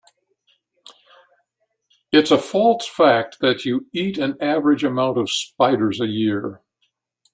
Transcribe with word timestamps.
It's 2.11 2.31
a 2.31 2.39
false 2.39 2.87
fact 2.87 3.37
that 3.41 3.65
you 3.65 3.85
eat 3.93 4.17
an 4.17 4.35
average 4.41 4.83
amount 4.83 5.19
of 5.19 5.29
spiders 5.29 6.01
a 6.01 6.07
year. 6.07 6.59